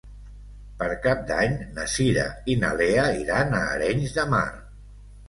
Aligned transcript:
Per 0.77 0.85
Cap 1.01 1.19
d'Any 1.31 1.53
na 1.75 1.85
Cira 1.95 2.23
i 2.53 2.55
na 2.63 2.71
Lea 2.79 3.05
iran 3.25 3.55
a 3.59 3.61
Arenys 3.75 4.17
de 4.17 4.27
Mar. 4.33 4.43